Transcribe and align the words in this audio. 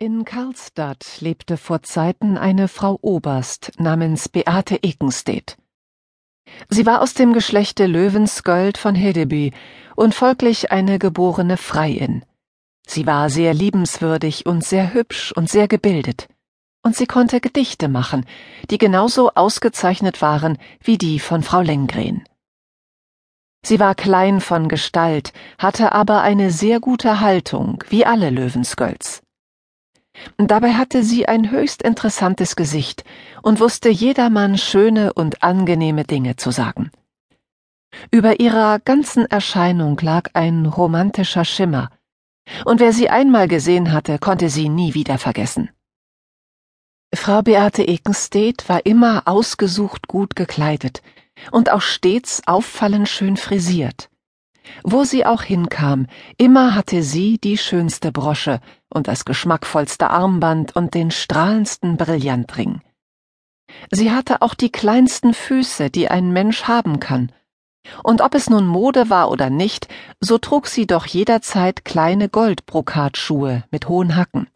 In 0.00 0.24
Karlstadt 0.24 1.20
lebte 1.20 1.56
vor 1.56 1.82
Zeiten 1.82 2.36
eine 2.36 2.66
Frau 2.66 2.98
Oberst 3.00 3.70
namens 3.78 4.28
Beate 4.28 4.80
Ekenstedt. 4.82 5.56
Sie 6.68 6.84
war 6.84 7.00
aus 7.00 7.14
dem 7.14 7.32
Geschlechte 7.32 7.86
Löwensgöld 7.86 8.76
von 8.76 8.96
Hedeby 8.96 9.52
und 9.94 10.12
folglich 10.12 10.72
eine 10.72 10.98
geborene 10.98 11.56
Freiin. 11.56 12.24
Sie 12.84 13.06
war 13.06 13.30
sehr 13.30 13.54
liebenswürdig 13.54 14.46
und 14.46 14.64
sehr 14.64 14.92
hübsch 14.92 15.30
und 15.30 15.48
sehr 15.48 15.68
gebildet. 15.68 16.26
Und 16.82 16.96
sie 16.96 17.06
konnte 17.06 17.40
Gedichte 17.40 17.88
machen, 17.88 18.26
die 18.70 18.78
genauso 18.78 19.30
ausgezeichnet 19.30 20.20
waren 20.20 20.58
wie 20.82 20.98
die 20.98 21.20
von 21.20 21.44
Frau 21.44 21.60
Lenggren. 21.60 22.24
Sie 23.64 23.78
war 23.78 23.94
klein 23.94 24.40
von 24.40 24.68
Gestalt, 24.68 25.32
hatte 25.56 25.92
aber 25.92 26.22
eine 26.22 26.50
sehr 26.50 26.80
gute 26.80 27.20
Haltung, 27.20 27.84
wie 27.90 28.04
alle 28.04 28.30
Löwensgölds. 28.30 29.23
Dabei 30.36 30.74
hatte 30.74 31.02
sie 31.02 31.26
ein 31.26 31.50
höchst 31.50 31.82
interessantes 31.82 32.56
Gesicht 32.56 33.04
und 33.42 33.60
wusste 33.60 33.88
jedermann 33.88 34.58
schöne 34.58 35.12
und 35.12 35.42
angenehme 35.42 36.04
Dinge 36.04 36.36
zu 36.36 36.50
sagen. 36.50 36.90
Über 38.10 38.40
ihrer 38.40 38.78
ganzen 38.78 39.26
Erscheinung 39.26 39.98
lag 40.00 40.30
ein 40.34 40.66
romantischer 40.66 41.44
Schimmer, 41.44 41.90
und 42.64 42.80
wer 42.80 42.92
sie 42.92 43.08
einmal 43.08 43.48
gesehen 43.48 43.92
hatte, 43.92 44.18
konnte 44.18 44.48
sie 44.48 44.68
nie 44.68 44.94
wieder 44.94 45.18
vergessen. 45.18 45.70
Frau 47.14 47.42
Beate 47.42 47.84
Ekenstedt 47.84 48.68
war 48.68 48.84
immer 48.86 49.22
ausgesucht 49.26 50.08
gut 50.08 50.34
gekleidet 50.34 51.02
und 51.52 51.70
auch 51.70 51.80
stets 51.80 52.42
auffallend 52.46 53.08
schön 53.08 53.36
frisiert. 53.36 54.10
Wo 54.82 55.04
sie 55.04 55.26
auch 55.26 55.42
hinkam, 55.42 56.06
immer 56.38 56.74
hatte 56.74 57.02
sie 57.02 57.38
die 57.38 57.58
schönste 57.58 58.12
Brosche 58.12 58.60
und 58.88 59.08
das 59.08 59.24
geschmackvollste 59.24 60.10
Armband 60.10 60.74
und 60.74 60.94
den 60.94 61.10
strahlendsten 61.10 61.96
Brillantring. 61.96 62.80
Sie 63.90 64.10
hatte 64.10 64.42
auch 64.42 64.54
die 64.54 64.70
kleinsten 64.70 65.34
Füße, 65.34 65.90
die 65.90 66.08
ein 66.08 66.32
Mensch 66.32 66.64
haben 66.64 67.00
kann, 67.00 67.32
und 68.02 68.20
ob 68.20 68.34
es 68.34 68.48
nun 68.48 68.66
Mode 68.66 69.10
war 69.10 69.30
oder 69.30 69.50
nicht, 69.50 69.88
so 70.20 70.38
trug 70.38 70.66
sie 70.66 70.86
doch 70.86 71.06
jederzeit 71.06 71.84
kleine 71.84 72.28
Goldbrokatschuhe 72.28 73.64
mit 73.70 73.88
hohen 73.88 74.16
Hacken. 74.16 74.48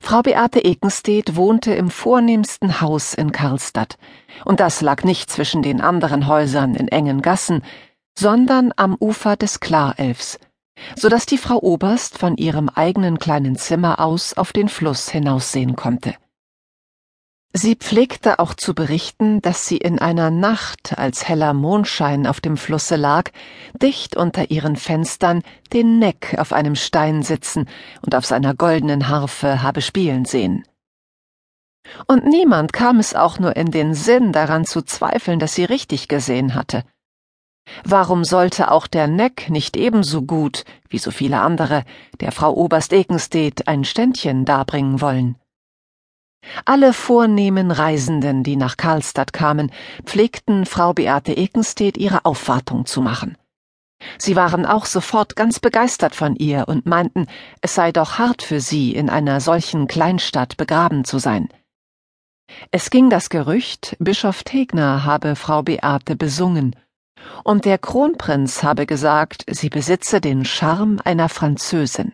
Frau 0.00 0.22
Beate 0.22 0.60
Ekenstedt 0.60 1.34
wohnte 1.34 1.74
im 1.74 1.90
vornehmsten 1.90 2.80
Haus 2.80 3.14
in 3.14 3.32
Karlstadt, 3.32 3.98
und 4.44 4.60
das 4.60 4.80
lag 4.80 5.02
nicht 5.02 5.30
zwischen 5.30 5.62
den 5.62 5.80
anderen 5.80 6.28
Häusern 6.28 6.74
in 6.74 6.88
engen 6.88 7.22
Gassen, 7.22 7.62
sondern 8.18 8.72
am 8.76 8.96
Ufer 8.98 9.36
des 9.36 9.60
Klarelfs, 9.60 10.38
so 10.96 11.08
dass 11.08 11.26
die 11.26 11.38
Frau 11.38 11.58
Oberst 11.58 12.18
von 12.18 12.36
ihrem 12.36 12.68
eigenen 12.68 13.18
kleinen 13.18 13.56
Zimmer 13.56 14.00
aus 14.00 14.34
auf 14.34 14.52
den 14.52 14.68
Fluss 14.68 15.08
hinaussehen 15.08 15.76
konnte. 15.76 16.14
Sie 17.52 17.74
pflegte 17.74 18.38
auch 18.38 18.52
zu 18.52 18.74
berichten, 18.74 19.40
dass 19.40 19.66
sie 19.66 19.78
in 19.78 19.98
einer 19.98 20.30
Nacht, 20.30 20.98
als 20.98 21.26
heller 21.26 21.54
Mondschein 21.54 22.26
auf 22.26 22.42
dem 22.42 22.58
Flusse 22.58 22.96
lag, 22.96 23.30
dicht 23.80 24.14
unter 24.14 24.50
ihren 24.50 24.76
Fenstern 24.76 25.42
den 25.72 25.98
Neck 25.98 26.36
auf 26.38 26.52
einem 26.52 26.74
Stein 26.74 27.22
sitzen 27.22 27.66
und 28.02 28.14
auf 28.14 28.26
seiner 28.26 28.54
goldenen 28.54 29.08
Harfe 29.08 29.62
habe 29.62 29.80
spielen 29.80 30.26
sehen. 30.26 30.64
Und 32.06 32.26
niemand 32.26 32.74
kam 32.74 32.98
es 32.98 33.14
auch 33.14 33.38
nur 33.38 33.56
in 33.56 33.70
den 33.70 33.94
Sinn, 33.94 34.32
daran 34.32 34.66
zu 34.66 34.82
zweifeln, 34.82 35.38
dass 35.38 35.54
sie 35.54 35.64
richtig 35.64 36.08
gesehen 36.08 36.54
hatte. 36.54 36.84
Warum 37.84 38.24
sollte 38.24 38.70
auch 38.70 38.86
der 38.86 39.06
Neck 39.06 39.50
nicht 39.50 39.76
ebenso 39.76 40.22
gut, 40.22 40.64
wie 40.88 40.98
so 40.98 41.10
viele 41.10 41.40
andere, 41.40 41.84
der 42.20 42.32
Frau 42.32 42.52
Oberst 42.52 42.92
Ekenstedt 42.92 43.68
ein 43.68 43.84
Ständchen 43.84 44.44
darbringen 44.44 45.00
wollen? 45.00 45.36
Alle 46.64 46.92
vornehmen 46.92 47.70
Reisenden, 47.70 48.44
die 48.44 48.56
nach 48.56 48.76
Karlstadt 48.76 49.32
kamen, 49.32 49.72
pflegten 50.04 50.64
Frau 50.64 50.92
Beate 50.92 51.32
Ekenstedt 51.32 51.96
ihre 51.96 52.24
Aufwartung 52.24 52.86
zu 52.86 53.02
machen. 53.02 53.36
Sie 54.18 54.36
waren 54.36 54.66
auch 54.66 54.84
sofort 54.84 55.36
ganz 55.36 55.58
begeistert 55.58 56.14
von 56.14 56.36
ihr 56.36 56.68
und 56.68 56.86
meinten, 56.86 57.26
es 57.62 57.74
sei 57.74 57.92
doch 57.92 58.18
hart 58.18 58.42
für 58.42 58.60
sie, 58.60 58.94
in 58.94 59.10
einer 59.10 59.40
solchen 59.40 59.86
Kleinstadt 59.86 60.56
begraben 60.56 61.04
zu 61.04 61.18
sein. 61.18 61.48
Es 62.70 62.90
ging 62.90 63.10
das 63.10 63.30
Gerücht, 63.30 63.96
Bischof 63.98 64.44
Tegner 64.44 65.04
habe 65.04 65.34
Frau 65.34 65.62
Beate 65.62 66.14
besungen, 66.14 66.76
und 67.44 67.64
der 67.64 67.78
Kronprinz 67.78 68.62
habe 68.62 68.86
gesagt, 68.86 69.44
sie 69.50 69.68
besitze 69.68 70.20
den 70.20 70.44
Charme 70.44 71.00
einer 71.04 71.28
Französin. 71.28 72.12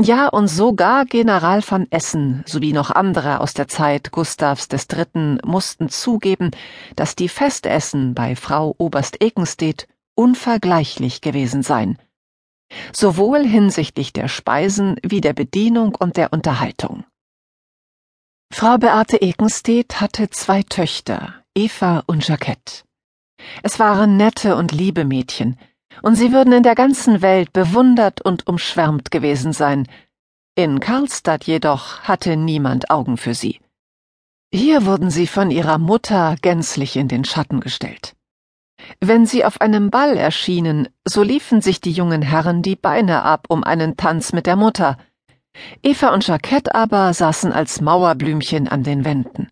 Ja, 0.00 0.28
und 0.28 0.48
sogar 0.48 1.04
General 1.04 1.62
von 1.62 1.90
Essen 1.90 2.44
sowie 2.46 2.72
noch 2.72 2.90
andere 2.90 3.40
aus 3.40 3.54
der 3.54 3.68
Zeit 3.68 4.12
Gustavs 4.12 4.68
III. 4.70 5.38
mussten 5.44 5.88
zugeben, 5.88 6.50
dass 6.96 7.16
die 7.16 7.28
Festessen 7.28 8.14
bei 8.14 8.36
Frau 8.36 8.74
Oberst 8.78 9.22
Ekenstedt 9.22 9.88
unvergleichlich 10.14 11.20
gewesen 11.20 11.62
seien. 11.62 11.98
Sowohl 12.92 13.44
hinsichtlich 13.44 14.12
der 14.12 14.28
Speisen 14.28 14.96
wie 15.02 15.20
der 15.20 15.32
Bedienung 15.32 15.94
und 15.94 16.16
der 16.16 16.32
Unterhaltung. 16.32 17.04
Frau 18.52 18.78
Beate 18.78 19.18
Ekenstedt 19.18 20.00
hatte 20.00 20.30
zwei 20.30 20.62
Töchter, 20.62 21.34
Eva 21.54 22.02
und 22.06 22.26
Jacquette. 22.26 22.87
Es 23.62 23.78
waren 23.78 24.16
nette 24.16 24.56
und 24.56 24.72
liebe 24.72 25.04
Mädchen, 25.04 25.58
und 26.02 26.14
sie 26.14 26.32
würden 26.32 26.52
in 26.52 26.62
der 26.62 26.74
ganzen 26.74 27.22
Welt 27.22 27.52
bewundert 27.52 28.20
und 28.20 28.46
umschwärmt 28.46 29.10
gewesen 29.10 29.52
sein. 29.52 29.86
In 30.54 30.80
Karlstadt 30.80 31.44
jedoch 31.44 32.02
hatte 32.02 32.36
niemand 32.36 32.90
Augen 32.90 33.16
für 33.16 33.34
sie. 33.34 33.60
Hier 34.52 34.86
wurden 34.86 35.10
sie 35.10 35.26
von 35.26 35.50
ihrer 35.50 35.78
Mutter 35.78 36.36
gänzlich 36.40 36.96
in 36.96 37.08
den 37.08 37.24
Schatten 37.24 37.60
gestellt. 37.60 38.14
Wenn 39.00 39.26
sie 39.26 39.44
auf 39.44 39.60
einem 39.60 39.90
Ball 39.90 40.16
erschienen, 40.16 40.88
so 41.04 41.22
liefen 41.22 41.60
sich 41.60 41.80
die 41.80 41.92
jungen 41.92 42.22
Herren 42.22 42.62
die 42.62 42.76
Beine 42.76 43.22
ab 43.22 43.46
um 43.48 43.64
einen 43.64 43.96
Tanz 43.96 44.32
mit 44.32 44.46
der 44.46 44.56
Mutter. 44.56 44.96
Eva 45.82 46.14
und 46.14 46.26
Jacquette 46.26 46.74
aber 46.74 47.12
saßen 47.12 47.52
als 47.52 47.80
Mauerblümchen 47.80 48.68
an 48.68 48.84
den 48.84 49.04
Wänden. 49.04 49.48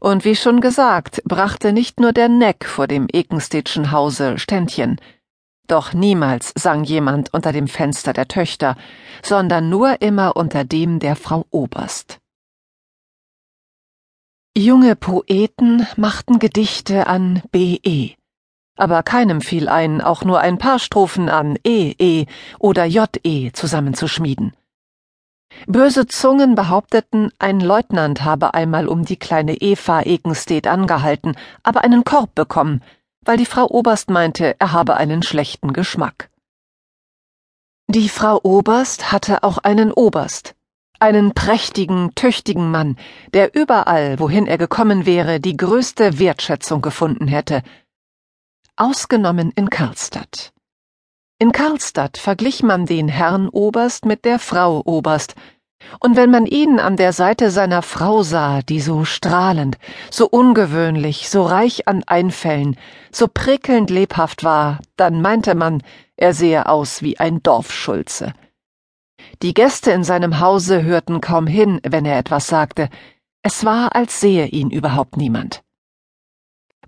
Und 0.00 0.24
wie 0.24 0.36
schon 0.36 0.60
gesagt, 0.60 1.22
brachte 1.24 1.72
nicht 1.72 2.00
nur 2.00 2.12
der 2.12 2.28
Neck 2.28 2.64
vor 2.66 2.86
dem 2.86 3.06
Ekenstedtschen 3.12 3.92
Hause 3.92 4.38
Ständchen, 4.38 5.00
doch 5.68 5.92
niemals 5.92 6.52
sang 6.56 6.82
jemand 6.84 7.34
unter 7.34 7.52
dem 7.52 7.68
Fenster 7.68 8.12
der 8.12 8.26
Töchter, 8.26 8.76
sondern 9.22 9.68
nur 9.68 10.00
immer 10.00 10.36
unter 10.36 10.64
dem 10.64 10.98
der 10.98 11.14
Frau 11.14 11.44
Oberst. 11.50 12.18
Junge 14.56 14.96
Poeten 14.96 15.86
machten 15.96 16.38
Gedichte 16.38 17.06
an 17.06 17.42
B.E., 17.52 18.14
aber 18.78 19.02
keinem 19.02 19.40
fiel 19.40 19.68
ein, 19.68 20.00
auch 20.00 20.24
nur 20.24 20.40
ein 20.40 20.56
paar 20.56 20.78
Strophen 20.78 21.28
an 21.28 21.58
E.E. 21.66 22.26
oder 22.60 22.84
J.E. 22.84 23.50
zusammenzuschmieden. 23.52 24.54
Böse 25.66 26.06
Zungen 26.06 26.54
behaupteten, 26.54 27.30
ein 27.38 27.60
Leutnant 27.60 28.24
habe 28.24 28.54
einmal 28.54 28.88
um 28.88 29.04
die 29.04 29.16
kleine 29.16 29.54
Eva 29.54 30.02
Ekenstedt 30.02 30.66
angehalten, 30.66 31.36
aber 31.62 31.84
einen 31.84 32.04
Korb 32.04 32.34
bekommen, 32.34 32.82
weil 33.24 33.36
die 33.36 33.46
Frau 33.46 33.66
Oberst 33.66 34.10
meinte, 34.10 34.56
er 34.58 34.72
habe 34.72 34.96
einen 34.96 35.22
schlechten 35.22 35.72
Geschmack. 35.72 36.30
Die 37.88 38.08
Frau 38.08 38.40
Oberst 38.42 39.12
hatte 39.12 39.42
auch 39.42 39.58
einen 39.58 39.92
Oberst, 39.92 40.54
einen 41.00 41.32
prächtigen, 41.32 42.14
tüchtigen 42.14 42.70
Mann, 42.70 42.96
der 43.32 43.54
überall, 43.54 44.18
wohin 44.18 44.46
er 44.46 44.58
gekommen 44.58 45.06
wäre, 45.06 45.40
die 45.40 45.56
größte 45.56 46.18
Wertschätzung 46.18 46.82
gefunden 46.82 47.28
hätte. 47.28 47.62
Ausgenommen 48.76 49.52
in 49.54 49.70
Karlstadt. 49.70 50.52
In 51.40 51.52
Karlstadt 51.52 52.18
verglich 52.18 52.64
man 52.64 52.84
den 52.84 53.06
Herrn 53.06 53.48
Oberst 53.48 54.04
mit 54.04 54.24
der 54.24 54.40
Frau 54.40 54.82
Oberst, 54.84 55.36
und 56.00 56.16
wenn 56.16 56.32
man 56.32 56.46
ihn 56.46 56.80
an 56.80 56.96
der 56.96 57.12
Seite 57.12 57.52
seiner 57.52 57.82
Frau 57.82 58.24
sah, 58.24 58.60
die 58.62 58.80
so 58.80 59.04
strahlend, 59.04 59.78
so 60.10 60.28
ungewöhnlich, 60.28 61.28
so 61.28 61.44
reich 61.44 61.86
an 61.86 62.02
Einfällen, 62.06 62.76
so 63.12 63.28
prickelnd 63.28 63.88
lebhaft 63.88 64.42
war, 64.42 64.80
dann 64.96 65.22
meinte 65.22 65.54
man, 65.54 65.82
er 66.16 66.34
sehe 66.34 66.66
aus 66.66 67.02
wie 67.02 67.20
ein 67.20 67.40
Dorfschulze. 67.42 68.32
Die 69.42 69.54
Gäste 69.54 69.92
in 69.92 70.02
seinem 70.02 70.40
Hause 70.40 70.82
hörten 70.82 71.20
kaum 71.20 71.46
hin, 71.46 71.80
wenn 71.84 72.04
er 72.04 72.18
etwas 72.18 72.48
sagte, 72.48 72.88
es 73.42 73.64
war, 73.64 73.94
als 73.94 74.20
sehe 74.20 74.46
ihn 74.46 74.70
überhaupt 74.70 75.16
niemand. 75.16 75.62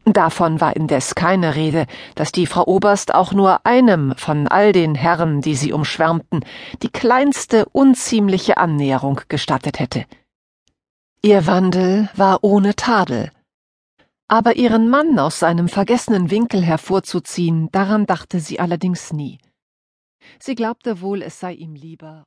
Davon 0.04 0.60
war 0.60 0.74
indes 0.76 1.14
keine 1.14 1.54
Rede, 1.54 1.86
dass 2.14 2.32
die 2.32 2.46
Frau 2.46 2.64
Oberst 2.66 3.14
auch 3.14 3.32
nur 3.32 3.66
einem 3.66 4.14
von 4.16 4.48
all 4.48 4.72
den 4.72 4.94
Herren, 4.94 5.40
die 5.40 5.54
sie 5.54 5.72
umschwärmten, 5.72 6.44
die 6.82 6.88
kleinste 6.88 7.66
unziemliche 7.66 8.56
Annäherung 8.56 9.20
gestattet 9.28 9.78
hätte. 9.78 10.06
Ihr 11.22 11.46
Wandel 11.46 12.08
war 12.14 12.42
ohne 12.42 12.74
Tadel. 12.74 13.30
Aber 14.26 14.56
ihren 14.56 14.88
Mann 14.88 15.18
aus 15.18 15.38
seinem 15.38 15.68
vergessenen 15.68 16.30
Winkel 16.30 16.62
hervorzuziehen, 16.62 17.68
daran 17.72 18.06
dachte 18.06 18.40
sie 18.40 18.58
allerdings 18.58 19.12
nie. 19.12 19.38
Sie 20.38 20.54
glaubte 20.54 21.00
wohl, 21.00 21.22
es 21.22 21.40
sei 21.40 21.52
ihm 21.52 21.74
lieber. 21.74 22.24